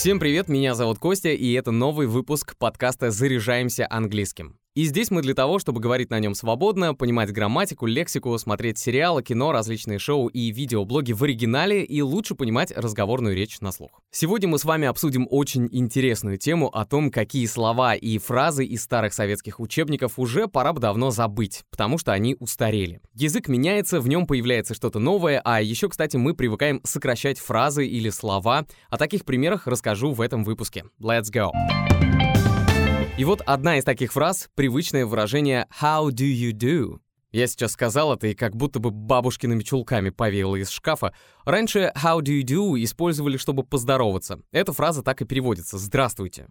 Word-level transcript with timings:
Всем 0.00 0.18
привет, 0.18 0.48
меня 0.48 0.74
зовут 0.74 0.98
Костя, 0.98 1.28
и 1.28 1.52
это 1.52 1.72
новый 1.72 2.06
выпуск 2.06 2.56
подкаста 2.56 3.10
«Заряжаемся 3.10 3.86
английским». 3.90 4.56
И 4.74 4.84
здесь 4.84 5.10
мы 5.10 5.20
для 5.20 5.34
того, 5.34 5.58
чтобы 5.58 5.80
говорить 5.80 6.10
на 6.10 6.20
нем 6.20 6.34
свободно, 6.34 6.94
понимать 6.94 7.32
грамматику, 7.32 7.86
лексику, 7.86 8.38
смотреть 8.38 8.78
сериалы, 8.78 9.20
кино, 9.20 9.50
различные 9.50 9.98
шоу 9.98 10.28
и 10.28 10.52
видеоблоги 10.52 11.12
в 11.12 11.24
оригинале 11.24 11.84
и 11.84 12.00
лучше 12.02 12.36
понимать 12.36 12.70
разговорную 12.76 13.34
речь 13.34 13.60
на 13.60 13.72
слух. 13.72 14.00
Сегодня 14.12 14.48
мы 14.48 14.58
с 14.60 14.64
вами 14.64 14.86
обсудим 14.86 15.26
очень 15.28 15.68
интересную 15.72 16.38
тему 16.38 16.68
о 16.68 16.86
том, 16.86 17.10
какие 17.10 17.46
слова 17.46 17.96
и 17.96 18.18
фразы 18.18 18.64
из 18.64 18.84
старых 18.84 19.12
советских 19.12 19.58
учебников 19.58 20.20
уже 20.20 20.46
пора 20.46 20.72
бы 20.72 20.80
давно 20.80 21.10
забыть, 21.10 21.64
потому 21.72 21.98
что 21.98 22.12
они 22.12 22.36
устарели. 22.38 23.00
Язык 23.14 23.48
меняется, 23.48 24.00
в 24.00 24.06
нем 24.06 24.24
появляется 24.24 24.74
что-то 24.74 25.00
новое, 25.00 25.40
а 25.44 25.60
еще, 25.60 25.88
кстати, 25.88 26.16
мы 26.16 26.32
привыкаем 26.32 26.80
сокращать 26.84 27.40
фразы 27.40 27.88
или 27.88 28.08
слова. 28.08 28.66
О 28.88 28.98
таких 28.98 29.24
примерах 29.24 29.66
расскажу 29.66 30.12
в 30.12 30.20
этом 30.20 30.44
выпуске. 30.44 30.84
Let's 31.00 31.32
go! 31.32 31.50
И 33.20 33.24
вот 33.26 33.42
одна 33.42 33.76
из 33.76 33.84
таких 33.84 34.14
фраз— 34.14 34.48
привычное 34.54 35.04
выражение 35.04 35.66
«How 35.78 36.08
do 36.08 36.24
you 36.24 36.52
do?». 36.52 37.00
Я 37.32 37.48
сейчас 37.48 37.72
сказал 37.72 38.14
это 38.14 38.28
и 38.28 38.34
как 38.34 38.56
будто 38.56 38.78
бы 38.78 38.90
бабушкиными 38.90 39.62
чулками 39.62 40.08
повеяло 40.08 40.56
из 40.56 40.70
шкафа. 40.70 41.12
Раньше 41.44 41.92
«How 41.94 42.22
do 42.22 42.40
you 42.40 42.42
do?» 42.42 42.82
использовали, 42.82 43.36
чтобы 43.36 43.62
поздороваться. 43.62 44.40
Эта 44.52 44.72
фраза 44.72 45.02
так 45.02 45.20
и 45.20 45.26
переводится 45.26 45.76
«Здравствуйте». 45.76 46.46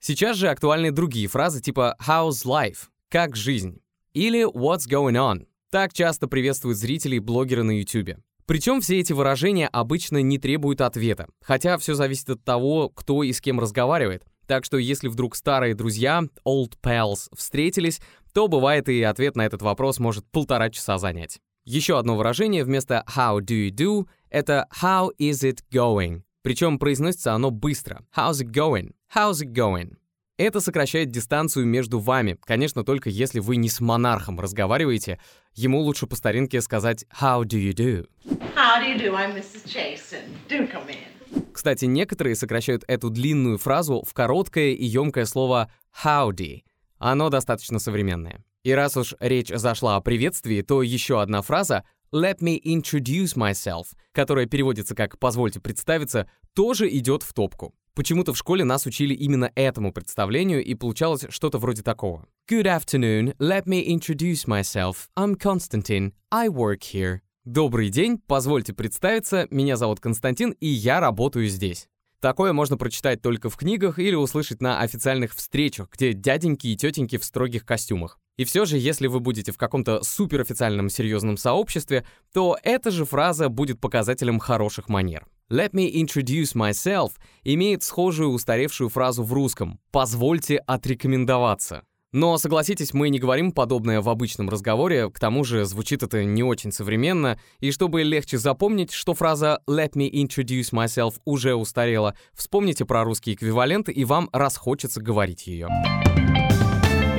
Сейчас 0.00 0.36
же 0.36 0.50
актуальны 0.50 0.90
другие 0.90 1.28
фразы 1.28 1.62
типа 1.62 1.96
«How's 2.06 2.44
life?» 2.44 2.88
«Как 3.08 3.34
жизнь?» 3.34 3.80
или 4.12 4.46
«What's 4.46 4.86
going 4.86 5.14
on?» 5.14 5.46
Так 5.70 5.94
часто 5.94 6.28
приветствуют 6.28 6.76
зрителей 6.76 7.20
блогеры 7.20 7.62
на 7.62 7.70
YouTube. 7.70 8.18
Причем 8.44 8.82
все 8.82 9.00
эти 9.00 9.14
выражения 9.14 9.66
обычно 9.68 10.20
не 10.20 10.36
требуют 10.36 10.82
ответа, 10.82 11.28
хотя 11.40 11.78
все 11.78 11.94
зависит 11.94 12.28
от 12.28 12.44
того, 12.44 12.90
кто 12.90 13.22
и 13.22 13.32
с 13.32 13.40
кем 13.40 13.58
разговаривает. 13.58 14.26
Так 14.46 14.64
что 14.64 14.78
если 14.78 15.08
вдруг 15.08 15.36
старые 15.36 15.74
друзья, 15.74 16.22
old 16.46 16.74
pals, 16.82 17.28
встретились, 17.36 18.00
то 18.32 18.48
бывает 18.48 18.88
и 18.88 19.02
ответ 19.02 19.36
на 19.36 19.46
этот 19.46 19.62
вопрос 19.62 19.98
может 19.98 20.24
полтора 20.30 20.70
часа 20.70 20.98
занять. 20.98 21.40
Еще 21.64 21.98
одно 21.98 22.16
выражение 22.16 22.64
вместо 22.64 23.04
how 23.08 23.38
do 23.38 23.68
you 23.68 23.70
do— 23.70 24.08
это 24.30 24.66
how 24.82 25.10
is 25.18 25.44
it 25.48 25.60
going. 25.72 26.22
Причем 26.42 26.78
произносится 26.78 27.34
оно 27.34 27.50
быстро. 27.50 28.04
How's 28.16 28.42
it 28.42 28.50
going? 28.50 28.94
How's 29.14 29.44
it 29.44 29.52
going? 29.52 29.96
Это 30.38 30.60
сокращает 30.60 31.10
дистанцию 31.10 31.66
между 31.66 32.00
вами, 32.00 32.36
конечно, 32.44 32.82
только 32.84 33.10
если 33.10 33.38
вы 33.38 33.56
не 33.56 33.68
с 33.68 33.80
монархом 33.80 34.40
разговариваете. 34.40 35.20
Ему 35.54 35.80
лучше 35.80 36.06
по 36.08 36.16
старинке 36.16 36.60
сказать 36.62 37.04
«How 37.20 37.42
do 37.44 37.60
you 37.60 37.72
do?» 37.72 38.08
How 38.56 38.80
do 38.80 38.88
you 38.88 38.98
do? 38.98 39.14
I'm 39.14 39.34
Mrs. 39.34 39.66
Jason. 39.66 40.22
Do 40.48 40.66
come 40.68 40.88
in. 40.88 41.21
Кстати, 41.52 41.84
некоторые 41.84 42.34
сокращают 42.34 42.84
эту 42.88 43.10
длинную 43.10 43.58
фразу 43.58 44.02
в 44.06 44.14
короткое 44.14 44.72
и 44.72 44.84
емкое 44.84 45.26
слово 45.26 45.70
howdy. 46.04 46.62
Оно 46.98 47.30
достаточно 47.30 47.78
современное. 47.78 48.44
И 48.64 48.72
раз 48.72 48.96
уж 48.96 49.14
речь 49.18 49.48
зашла 49.48 49.96
о 49.96 50.00
приветствии, 50.00 50.62
то 50.62 50.82
еще 50.82 51.20
одна 51.20 51.42
фраза 51.42 51.84
«Let 52.12 52.38
me 52.40 52.60
introduce 52.62 53.36
myself», 53.36 53.86
которая 54.12 54.46
переводится 54.46 54.94
как 54.94 55.18
«позвольте 55.18 55.60
представиться», 55.60 56.28
тоже 56.54 56.88
идет 56.96 57.22
в 57.22 57.32
топку. 57.32 57.74
Почему-то 57.94 58.32
в 58.32 58.38
школе 58.38 58.64
нас 58.64 58.86
учили 58.86 59.14
именно 59.14 59.50
этому 59.54 59.92
представлению, 59.92 60.64
и 60.64 60.74
получалось 60.74 61.26
что-то 61.28 61.58
вроде 61.58 61.82
такого. 61.82 62.26
Good 62.48 62.64
afternoon, 62.64 63.36
let 63.38 63.64
me 63.64 63.86
introduce 63.86 64.46
myself. 64.46 65.08
I'm 65.16 65.36
Constantine. 65.36 66.12
I 66.30 66.48
work 66.48 66.82
here. 66.92 67.20
Добрый 67.44 67.88
день, 67.88 68.18
позвольте 68.18 68.72
представиться, 68.72 69.48
меня 69.50 69.76
зовут 69.76 69.98
Константин, 69.98 70.52
и 70.60 70.68
я 70.68 71.00
работаю 71.00 71.48
здесь. 71.48 71.88
Такое 72.20 72.52
можно 72.52 72.76
прочитать 72.76 73.20
только 73.20 73.50
в 73.50 73.56
книгах 73.56 73.98
или 73.98 74.14
услышать 74.14 74.62
на 74.62 74.78
официальных 74.78 75.34
встречах, 75.34 75.88
где 75.90 76.12
дяденьки 76.12 76.68
и 76.68 76.76
тетеньки 76.76 77.18
в 77.18 77.24
строгих 77.24 77.66
костюмах. 77.66 78.20
И 78.36 78.44
все 78.44 78.64
же, 78.64 78.78
если 78.78 79.08
вы 79.08 79.18
будете 79.18 79.50
в 79.50 79.58
каком-то 79.58 80.04
суперофициальном 80.04 80.88
серьезном 80.88 81.36
сообществе, 81.36 82.06
то 82.32 82.56
эта 82.62 82.92
же 82.92 83.04
фраза 83.04 83.48
будет 83.48 83.80
показателем 83.80 84.38
хороших 84.38 84.88
манер. 84.88 85.26
Let 85.50 85.72
me 85.72 85.92
introduce 85.92 86.54
myself 86.54 87.10
имеет 87.42 87.82
схожую 87.82 88.30
устаревшую 88.30 88.88
фразу 88.88 89.24
в 89.24 89.32
русском 89.32 89.80
«позвольте 89.90 90.58
отрекомендоваться». 90.58 91.82
Но, 92.12 92.36
согласитесь, 92.36 92.92
мы 92.92 93.08
не 93.08 93.18
говорим 93.18 93.52
подобное 93.52 94.02
в 94.02 94.08
обычном 94.10 94.50
разговоре, 94.50 95.08
к 95.10 95.18
тому 95.18 95.44
же 95.44 95.64
звучит 95.64 96.02
это 96.02 96.24
не 96.24 96.42
очень 96.42 96.70
современно, 96.70 97.38
и 97.58 97.70
чтобы 97.70 98.02
легче 98.02 98.36
запомнить, 98.36 98.92
что 98.92 99.14
фраза 99.14 99.60
«let 99.66 99.92
me 99.94 100.10
introduce 100.10 100.72
myself» 100.72 101.14
уже 101.24 101.54
устарела, 101.54 102.14
вспомните 102.34 102.84
про 102.84 103.04
русский 103.04 103.32
эквивалент, 103.32 103.88
и 103.88 104.04
вам 104.04 104.28
расхочется 104.30 105.00
говорить 105.00 105.46
ее. 105.46 105.68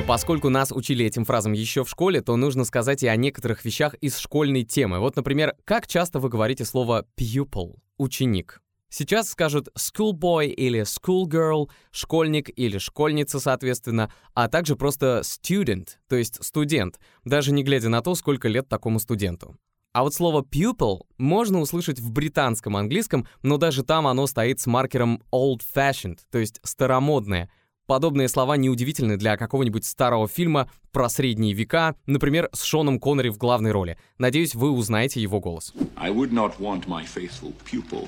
Поскольку 0.06 0.48
нас 0.48 0.70
учили 0.70 1.04
этим 1.04 1.24
фразам 1.24 1.52
еще 1.52 1.82
в 1.82 1.88
школе, 1.88 2.20
то 2.20 2.36
нужно 2.36 2.64
сказать 2.64 3.02
и 3.02 3.08
о 3.08 3.16
некоторых 3.16 3.64
вещах 3.64 3.94
из 3.94 4.18
школьной 4.18 4.62
темы. 4.62 5.00
Вот, 5.00 5.16
например, 5.16 5.54
как 5.64 5.88
часто 5.88 6.20
вы 6.20 6.28
говорите 6.28 6.64
слово 6.64 7.04
pupil— 7.18 7.78
ученик? 7.98 8.60
Сейчас 8.96 9.28
скажут 9.28 9.70
schoolboy 9.76 10.46
или 10.46 10.82
schoolgirl, 10.82 11.68
школьник 11.90 12.48
или 12.56 12.78
школьница, 12.78 13.40
соответственно, 13.40 14.12
а 14.34 14.46
также 14.46 14.76
просто 14.76 15.22
student, 15.24 15.88
то 16.08 16.14
есть 16.14 16.38
студент, 16.44 17.00
даже 17.24 17.50
не 17.50 17.64
глядя 17.64 17.88
на 17.88 18.02
то, 18.02 18.14
сколько 18.14 18.46
лет 18.46 18.68
такому 18.68 19.00
студенту. 19.00 19.56
А 19.92 20.04
вот 20.04 20.14
слово 20.14 20.42
pupil 20.42 21.00
можно 21.18 21.58
услышать 21.58 21.98
в 21.98 22.12
британском 22.12 22.76
английском, 22.76 23.26
но 23.42 23.56
даже 23.56 23.82
там 23.82 24.06
оно 24.06 24.28
стоит 24.28 24.60
с 24.60 24.66
маркером 24.66 25.24
old-fashioned, 25.32 26.20
то 26.30 26.38
есть 26.38 26.60
старомодное. 26.62 27.50
Подобные 27.86 28.28
слова 28.28 28.56
неудивительны 28.56 29.16
для 29.16 29.36
какого-нибудь 29.36 29.84
старого 29.84 30.28
фильма 30.28 30.70
про 30.92 31.08
средние 31.08 31.52
века, 31.52 31.96
например, 32.06 32.48
с 32.52 32.62
Шоном 32.62 33.00
Коннери 33.00 33.30
в 33.30 33.38
главной 33.38 33.72
роли. 33.72 33.98
Надеюсь, 34.18 34.54
вы 34.54 34.70
узнаете 34.70 35.20
его 35.20 35.40
голос. 35.40 35.74
I 35.96 36.12
would 36.12 36.30
not 36.30 36.60
want 36.60 36.86
my 36.86 37.04
faithful 37.04 37.52
pupil 37.68 38.06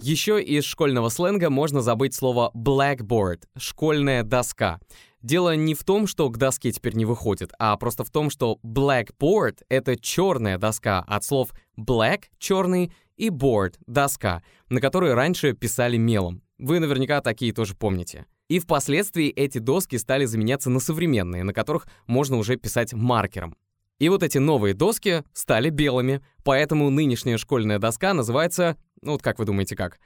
Еще 0.00 0.42
из 0.42 0.64
школьного 0.64 1.08
сленга 1.08 1.50
можно 1.50 1.80
забыть 1.80 2.14
слово 2.14 2.50
blackboard— 2.54 3.44
школьная 3.56 4.22
доска. 4.22 4.80
Дело 5.22 5.56
не 5.56 5.74
в 5.74 5.84
том, 5.84 6.06
что 6.06 6.28
к 6.28 6.36
доске 6.36 6.70
теперь 6.70 6.94
не 6.94 7.06
выходит, 7.06 7.52
а 7.58 7.76
просто 7.78 8.04
в 8.04 8.10
том, 8.10 8.28
что 8.28 8.58
blackboard— 8.62 9.62
это 9.70 9.96
черная 9.96 10.58
доска 10.58 11.00
от 11.06 11.24
слов 11.24 11.50
black— 11.78 12.24
черный 12.38 12.92
и 13.16 13.30
board— 13.30 13.76
доска, 13.86 14.42
на 14.68 14.80
которой 14.80 15.14
раньше 15.14 15.54
писали 15.54 15.96
мелом. 15.96 16.42
Вы 16.58 16.78
наверняка 16.78 17.20
такие 17.20 17.52
тоже 17.52 17.74
помните. 17.74 18.26
И 18.48 18.58
впоследствии 18.58 19.28
эти 19.28 19.58
доски 19.58 19.96
стали 19.96 20.26
заменяться 20.26 20.68
на 20.68 20.78
современные, 20.78 21.44
на 21.44 21.54
которых 21.54 21.86
можно 22.06 22.36
уже 22.36 22.56
писать 22.56 22.92
маркером. 22.92 23.56
И 23.98 24.08
вот 24.08 24.22
эти 24.22 24.38
новые 24.38 24.74
доски 24.74 25.22
стали 25.32 25.70
белыми, 25.70 26.20
поэтому 26.42 26.90
нынешняя 26.90 27.38
школьная 27.38 27.78
доска 27.78 28.12
называется, 28.12 28.76
ну 29.02 29.12
вот 29.12 29.22
как 29.22 29.38
вы 29.38 29.44
думаете 29.44 29.76
как? 29.76 29.98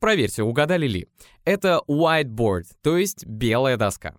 Проверьте, 0.00 0.42
угадали 0.42 0.86
ли. 0.86 1.08
Это 1.44 1.80
whiteboard, 1.88 2.64
то 2.82 2.96
есть 2.96 3.26
белая 3.26 3.76
доска. 3.76 4.14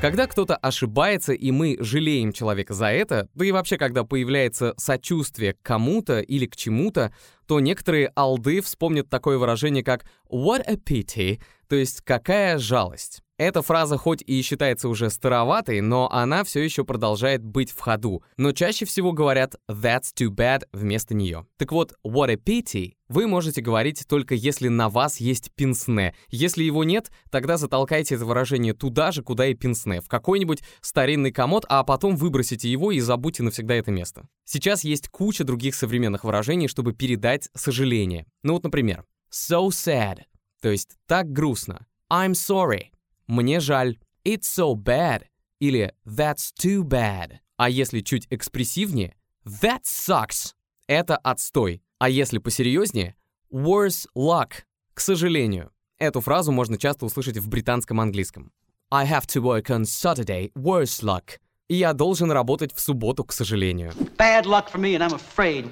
Когда 0.00 0.26
кто-то 0.26 0.56
ошибается, 0.56 1.34
и 1.34 1.50
мы 1.50 1.76
жалеем 1.78 2.32
человека 2.32 2.72
за 2.72 2.86
это, 2.86 3.28
да 3.34 3.44
и 3.44 3.52
вообще, 3.52 3.76
когда 3.76 4.02
появляется 4.02 4.72
сочувствие 4.78 5.52
к 5.52 5.62
кому-то 5.62 6.20
или 6.20 6.46
к 6.46 6.56
чему-то, 6.56 7.12
то 7.46 7.60
некоторые 7.60 8.10
алды 8.16 8.62
вспомнят 8.62 9.10
такое 9.10 9.36
выражение, 9.36 9.84
как 9.84 10.06
«what 10.30 10.62
a 10.66 10.76
pity», 10.76 11.38
то 11.68 11.76
есть 11.76 12.00
«какая 12.00 12.56
жалость». 12.56 13.22
Эта 13.40 13.62
фраза 13.62 13.96
хоть 13.96 14.22
и 14.26 14.42
считается 14.42 14.86
уже 14.90 15.08
староватой, 15.08 15.80
но 15.80 16.10
она 16.12 16.44
все 16.44 16.60
еще 16.62 16.84
продолжает 16.84 17.42
быть 17.42 17.70
в 17.70 17.80
ходу. 17.80 18.22
Но 18.36 18.52
чаще 18.52 18.84
всего 18.84 19.12
говорят 19.12 19.54
«that's 19.66 20.12
too 20.14 20.28
bad» 20.28 20.64
вместо 20.74 21.14
нее. 21.14 21.46
Так 21.56 21.72
вот, 21.72 21.94
«what 22.06 22.30
a 22.30 22.34
pity» 22.34 22.96
вы 23.08 23.26
можете 23.26 23.62
говорить 23.62 24.04
только 24.06 24.34
если 24.34 24.68
на 24.68 24.90
вас 24.90 25.20
есть 25.20 25.52
пинсне. 25.54 26.14
Если 26.28 26.64
его 26.64 26.84
нет, 26.84 27.10
тогда 27.30 27.56
затолкайте 27.56 28.16
это 28.16 28.26
выражение 28.26 28.74
туда 28.74 29.10
же, 29.10 29.22
куда 29.22 29.46
и 29.46 29.54
пинсне, 29.54 30.02
в 30.02 30.08
какой-нибудь 30.08 30.62
старинный 30.82 31.32
комод, 31.32 31.64
а 31.70 31.82
потом 31.82 32.16
выбросите 32.16 32.70
его 32.70 32.92
и 32.92 33.00
забудьте 33.00 33.42
навсегда 33.42 33.74
это 33.76 33.90
место. 33.90 34.28
Сейчас 34.44 34.84
есть 34.84 35.08
куча 35.08 35.44
других 35.44 35.74
современных 35.74 36.24
выражений, 36.24 36.68
чтобы 36.68 36.92
передать 36.92 37.48
сожаление. 37.54 38.26
Ну 38.42 38.52
вот, 38.52 38.64
например, 38.64 39.06
so 39.32 39.68
sad, 39.68 40.18
то 40.60 40.68
есть 40.68 40.98
так 41.06 41.32
грустно. 41.32 41.86
I'm 42.12 42.32
sorry, 42.32 42.90
мне 43.30 43.60
жаль. 43.60 43.98
It's 44.24 44.42
so 44.42 44.74
bad. 44.74 45.22
Или 45.60 45.94
That's 46.04 46.52
too 46.60 46.82
bad. 46.82 47.38
А 47.56 47.70
если 47.70 48.00
чуть 48.00 48.26
экспрессивнее, 48.30 49.14
That 49.44 49.82
sucks. 49.84 50.52
Это 50.86 51.16
отстой. 51.16 51.82
А 51.98 52.08
если 52.08 52.38
посерьезнее, 52.38 53.14
Worse 53.52 54.06
luck. 54.16 54.64
К 54.94 55.00
сожалению. 55.00 55.70
Эту 55.98 56.20
фразу 56.20 56.52
можно 56.52 56.78
часто 56.78 57.06
услышать 57.06 57.38
в 57.38 57.48
британском 57.48 58.00
английском. 58.00 58.52
I 58.90 59.06
have 59.06 59.26
to 59.28 59.42
work 59.42 59.66
on 59.66 59.82
Saturday, 59.82 60.50
worse 60.54 61.02
luck. 61.02 61.38
И 61.70 61.76
я 61.76 61.92
должен 61.92 62.32
работать 62.32 62.74
в 62.74 62.80
субботу, 62.80 63.22
к 63.22 63.32
сожалению. 63.32 63.92
Me. 64.18 65.62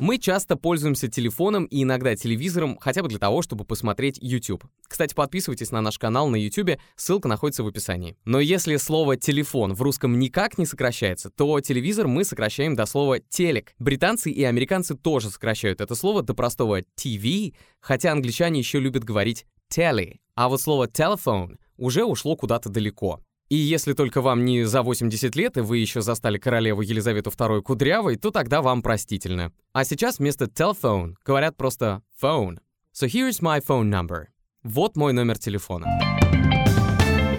Мы 0.00 0.18
часто 0.18 0.56
пользуемся 0.56 1.08
телефоном 1.08 1.64
и 1.64 1.82
иногда 1.82 2.14
телевизором, 2.14 2.78
хотя 2.80 3.02
бы 3.02 3.08
для 3.08 3.18
того, 3.18 3.42
чтобы 3.42 3.64
посмотреть 3.64 4.18
YouTube. 4.22 4.64
Кстати, 4.86 5.12
подписывайтесь 5.12 5.72
на 5.72 5.80
наш 5.80 5.98
канал 5.98 6.28
на 6.28 6.36
YouTube, 6.36 6.78
ссылка 6.94 7.26
находится 7.26 7.64
в 7.64 7.66
описании. 7.66 8.16
Но 8.24 8.38
если 8.38 8.76
слово 8.76 9.16
«телефон» 9.16 9.74
в 9.74 9.82
русском 9.82 10.20
никак 10.20 10.56
не 10.56 10.66
сокращается, 10.66 11.30
то 11.30 11.60
телевизор 11.60 12.06
мы 12.06 12.24
сокращаем 12.24 12.76
до 12.76 12.86
слова 12.86 13.18
«телек». 13.18 13.74
Британцы 13.80 14.30
и 14.30 14.44
американцы 14.44 14.94
тоже 14.94 15.30
сокращают 15.30 15.80
это 15.80 15.96
слово 15.96 16.22
до 16.22 16.34
простого 16.34 16.82
TV, 16.96 17.54
хотя 17.80 18.12
англичане 18.12 18.60
еще 18.60 18.78
любят 18.78 19.02
говорить 19.02 19.46
«telly». 19.68 20.18
А 20.36 20.48
вот 20.48 20.62
слово 20.62 20.86
«telephone» 20.86 21.56
уже 21.76 22.04
ушло 22.04 22.36
куда-то 22.36 22.68
далеко. 22.68 23.18
И 23.48 23.56
если 23.56 23.92
только 23.92 24.20
вам 24.20 24.44
не 24.44 24.64
за 24.64 24.82
80 24.82 25.36
лет, 25.36 25.56
и 25.58 25.60
вы 25.60 25.78
еще 25.78 26.00
застали 26.00 26.38
королеву 26.38 26.80
Елизавету 26.80 27.30
II 27.30 27.62
кудрявой, 27.62 28.16
то 28.16 28.30
тогда 28.30 28.62
вам 28.62 28.82
простительно. 28.82 29.52
А 29.72 29.84
сейчас 29.84 30.18
вместо 30.18 30.46
telephone 30.46 31.14
говорят 31.24 31.56
просто 31.56 32.02
phone. 32.20 32.58
So 32.94 33.06
here's 33.06 33.42
my 33.42 33.62
phone 33.64 33.90
number. 33.90 34.26
Вот 34.62 34.96
мой 34.96 35.12
номер 35.12 35.38
телефона. 35.38 35.86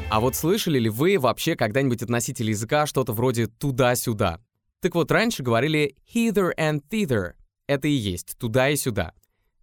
А 0.10 0.20
вот 0.20 0.36
слышали 0.36 0.78
ли 0.78 0.90
вы 0.90 1.18
вообще 1.18 1.56
когда-нибудь 1.56 2.04
от 2.04 2.10
носителя 2.10 2.50
языка 2.50 2.86
что-то 2.86 3.14
вроде 3.14 3.48
«туда-сюда»? 3.48 4.40
Так 4.80 4.94
вот, 4.94 5.10
раньше 5.12 5.42
говорили 5.42 5.96
«hither 6.14 6.52
and 6.56 6.84
thither». 6.92 7.32
Это 7.66 7.88
и 7.88 7.94
есть 7.94 8.38
«туда 8.38 8.70
и 8.70 8.76
сюда». 8.76 9.14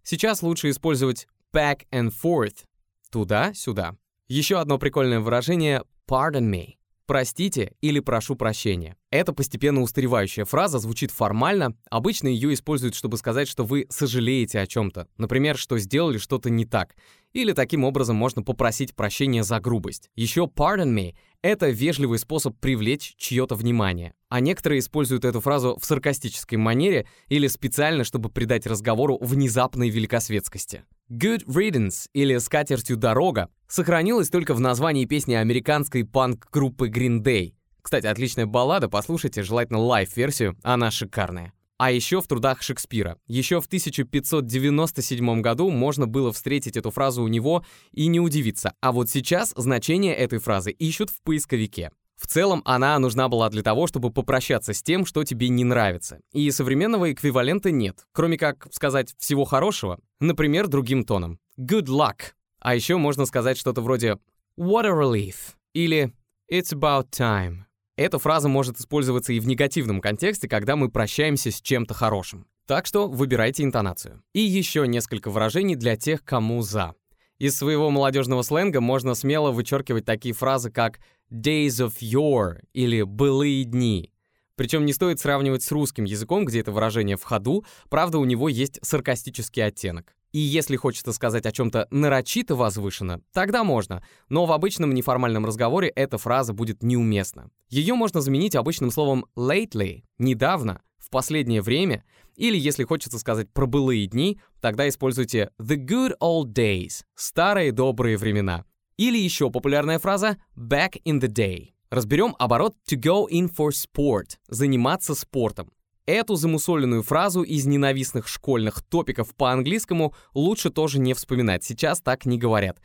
Сейчас 0.03 0.41
лучше 0.41 0.69
использовать 0.71 1.27
«back 1.53 1.83
and 1.91 2.11
forth»— 2.11 2.65
«туда-сюда». 3.11 3.95
Еще 4.27 4.59
одно 4.59 4.77
прикольное 4.77 5.19
выражение 5.19 5.83
pardon 6.07 6.49
me. 6.49 6.75
Простите 7.11 7.73
или 7.81 7.99
прошу 7.99 8.37
прощения. 8.37 8.95
Эта 9.09 9.33
постепенно 9.33 9.81
устаревающая 9.81 10.45
фраза 10.45 10.79
звучит 10.79 11.11
формально. 11.11 11.75
Обычно 11.89 12.29
ее 12.29 12.53
используют, 12.53 12.95
чтобы 12.95 13.17
сказать, 13.17 13.49
что 13.49 13.65
вы 13.65 13.85
сожалеете 13.89 14.61
о 14.61 14.65
чем-то. 14.65 15.09
Например, 15.17 15.57
что 15.57 15.77
сделали 15.77 16.17
что-то 16.17 16.49
не 16.49 16.63
так. 16.63 16.95
Или 17.33 17.51
таким 17.51 17.83
образом 17.83 18.15
можно 18.15 18.43
попросить 18.43 18.95
прощения 18.95 19.43
за 19.43 19.59
грубость. 19.59 20.09
Еще 20.15 20.43
pardon 20.43 20.95
me— 20.95 21.13
это 21.41 21.69
вежливый 21.69 22.17
способ 22.17 22.57
привлечь 22.57 23.15
чье-то 23.17 23.55
внимание. 23.55 24.13
А 24.29 24.39
некоторые 24.39 24.79
используют 24.79 25.25
эту 25.25 25.41
фразу 25.41 25.77
в 25.81 25.83
саркастической 25.83 26.57
манере 26.57 27.07
или 27.27 27.47
специально, 27.47 28.05
чтобы 28.05 28.29
придать 28.29 28.65
разговору 28.65 29.17
внезапной 29.19 29.89
великосветскости. 29.89 30.85
Good 31.11 31.45
Riddance 31.45 32.07
или 32.13 32.37
«Скатертью 32.37 32.95
дорога» 32.95 33.49
сохранилась 33.67 34.29
только 34.29 34.53
в 34.53 34.61
названии 34.61 35.03
песни 35.03 35.33
американской 35.33 36.05
панк-группы 36.05 36.87
Green 36.87 37.21
Day. 37.21 37.53
Кстати, 37.81 38.05
отличная 38.05 38.45
баллада, 38.45 38.87
послушайте, 38.87 39.43
желательно 39.43 39.79
live-версию, 39.79 40.55
она 40.63 40.89
шикарная. 40.89 41.51
А 41.77 41.91
еще 41.91 42.21
в 42.21 42.27
трудах 42.27 42.61
Шекспира. 42.61 43.17
Еще 43.27 43.59
в 43.59 43.65
1597 43.65 45.41
году 45.41 45.69
можно 45.69 46.07
было 46.07 46.31
встретить 46.31 46.77
эту 46.77 46.91
фразу 46.91 47.23
у 47.23 47.27
него 47.27 47.65
и 47.91 48.07
не 48.07 48.21
удивиться. 48.21 48.73
А 48.79 48.93
вот 48.93 49.09
сейчас 49.09 49.51
значение 49.57 50.15
этой 50.15 50.39
фразы 50.39 50.71
ищут 50.71 51.09
в 51.09 51.21
поисковике. 51.23 51.91
В 52.21 52.27
целом, 52.27 52.61
она 52.65 52.99
нужна 52.99 53.27
была 53.29 53.49
для 53.49 53.63
того, 53.63 53.87
чтобы 53.87 54.11
попрощаться 54.11 54.73
с 54.73 54.83
тем, 54.83 55.07
что 55.07 55.23
тебе 55.23 55.49
не 55.49 55.63
нравится. 55.63 56.19
И 56.31 56.51
современного 56.51 57.11
эквивалента 57.11 57.71
нет, 57.71 58.05
кроме 58.11 58.37
как 58.37 58.67
сказать 58.71 59.15
«всего 59.17 59.43
хорошего», 59.43 59.99
например, 60.19 60.67
другим 60.67 61.03
тоном. 61.03 61.39
Good 61.59 61.87
luck. 61.87 62.33
А 62.59 62.75
еще 62.75 62.97
можно 62.97 63.25
сказать 63.25 63.57
что-то 63.57 63.81
вроде 63.81 64.19
What 64.55 64.85
a 64.85 64.91
relief 64.91 65.55
или 65.73 66.13
It's 66.49 66.71
about 66.71 67.07
time. 67.09 67.63
Эта 67.95 68.19
фраза 68.19 68.47
может 68.47 68.79
использоваться 68.79 69.33
и 69.33 69.39
в 69.39 69.47
негативном 69.47 69.99
контексте, 69.99 70.47
когда 70.47 70.75
мы 70.75 70.89
прощаемся 70.89 71.49
с 71.49 71.59
чем-то 71.59 71.95
хорошим. 71.95 72.45
Так 72.67 72.85
что 72.85 73.07
выбирайте 73.07 73.63
интонацию. 73.63 74.21
И 74.33 74.41
еще 74.41 74.87
несколько 74.87 75.31
выражений 75.31 75.75
для 75.75 75.97
тех, 75.97 76.23
кому 76.23 76.61
«за». 76.61 76.93
Из 77.39 77.57
своего 77.57 77.89
молодежного 77.89 78.43
сленга 78.43 78.81
можно 78.81 79.15
смело 79.15 79.49
вычеркивать 79.49 80.05
такие 80.05 80.35
фразы, 80.35 80.69
как 80.69 80.99
days 81.31 81.79
of 81.79 81.93
yore 82.01 82.61
или 82.73 83.03
былые 83.03 83.63
дни. 83.63 84.11
Причем 84.55 84.85
не 84.85 84.93
стоит 84.93 85.19
сравнивать 85.19 85.63
с 85.63 85.71
русским 85.71 86.03
языком, 86.03 86.45
где 86.45 86.59
это 86.59 86.71
выражение 86.71 87.17
в 87.17 87.23
ходу, 87.23 87.65
правда, 87.89 88.19
у 88.19 88.25
него 88.25 88.49
есть 88.49 88.79
саркастический 88.83 89.65
оттенок. 89.65 90.15
И 90.33 90.39
если 90.39 90.75
хочется 90.75 91.11
сказать 91.13 91.45
о 91.45 91.51
чем-то 91.51 91.87
нарочито 91.91 92.55
возвышенно, 92.55 93.21
тогда 93.33 93.63
можно, 93.63 94.03
но 94.29 94.45
в 94.45 94.51
обычном 94.51 94.93
неформальном 94.93 95.45
разговоре 95.45 95.89
эта 95.89 96.17
фраза 96.17 96.53
будет 96.53 96.83
неуместна. 96.83 97.49
Ее 97.69 97.95
можно 97.95 98.21
заменить 98.21 98.55
обычным 98.55 98.91
словом 98.91 99.25
lately, 99.35 100.03
недавно, 100.19 100.81
в 100.97 101.09
последнее 101.09 101.61
время, 101.61 102.05
или 102.35 102.57
если 102.57 102.85
хочется 102.85 103.19
сказать 103.19 103.49
про 103.51 103.65
былые 103.65 104.07
дни, 104.07 104.39
тогда 104.61 104.87
используйте 104.87 105.51
the 105.59 105.75
good 105.75 106.13
old 106.21 106.53
days, 106.53 107.03
старые 107.15 107.73
добрые 107.73 108.15
времена. 108.15 108.63
Или 109.01 109.17
еще 109.17 109.49
популярная 109.49 109.97
фраза 109.97 110.37
back 110.55 111.01
in 111.05 111.19
the 111.19 111.27
day. 111.27 111.69
Разберем 111.89 112.35
оборот 112.37 112.75
to 112.87 112.95
go 112.95 113.27
in 113.27 113.51
for 113.51 113.71
sport, 113.71 114.37
заниматься 114.47 115.15
спортом. 115.15 115.71
Эту 116.05 116.35
замусоленную 116.35 117.01
фразу 117.01 117.41
из 117.41 117.65
ненавистных 117.65 118.27
школьных 118.27 118.83
топиков 118.83 119.33
по 119.33 119.51
английскому 119.51 120.13
лучше 120.35 120.69
тоже 120.69 120.99
не 120.99 121.15
вспоминать, 121.15 121.63
сейчас 121.63 121.99
так 121.99 122.27
не 122.27 122.37
говорят. 122.37 122.79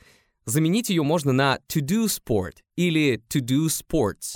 Заменить 0.46 0.88
ее 0.88 1.02
можно 1.02 1.32
на 1.32 1.58
to 1.68 1.82
do 1.82 2.06
sport 2.06 2.62
или 2.76 3.22
to 3.28 3.42
do 3.42 3.66
sports. 3.66 4.32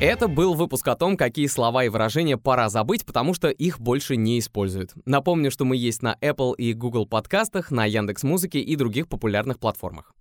Это 0.00 0.26
был 0.26 0.54
выпуск 0.54 0.88
о 0.88 0.96
том, 0.96 1.16
какие 1.16 1.46
слова 1.46 1.84
и 1.84 1.88
выражения 1.88 2.36
пора 2.36 2.68
забыть, 2.68 3.06
потому 3.06 3.32
что 3.32 3.48
их 3.48 3.78
больше 3.78 4.16
не 4.16 4.40
используют. 4.40 4.90
Напомню, 5.04 5.52
что 5.52 5.64
мы 5.64 5.76
есть 5.76 6.02
на 6.02 6.18
Apple 6.20 6.56
и 6.56 6.74
Google 6.74 7.06
подкастах, 7.06 7.70
на 7.70 7.86
Яндекс 7.86 8.24
Музыке 8.24 8.60
и 8.60 8.74
других 8.74 9.08
популярных 9.08 9.60
платформах. 9.60 10.15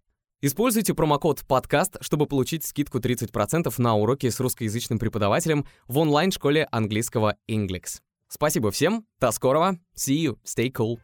Используйте 0.46 0.94
промокод 0.94 1.44
«Подкаст», 1.48 1.98
чтобы 2.02 2.28
получить 2.28 2.64
скидку 2.64 3.00
30% 3.00 3.74
на 3.80 3.96
уроки 3.96 4.30
с 4.30 4.40
русскоязычным 4.40 5.00
преподавателем 5.00 5.66
в 5.88 5.98
онлайн-школе 5.98 6.68
английского 6.70 7.38
Inglix. 7.50 8.00
Спасибо 8.28 8.70
всем, 8.70 9.08
до 9.20 9.32
скорого, 9.32 9.80
see 9.98 10.24
you, 10.24 10.38
stay 10.46 10.72
cool. 10.72 11.00